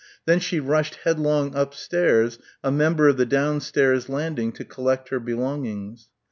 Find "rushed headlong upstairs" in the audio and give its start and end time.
0.59-2.39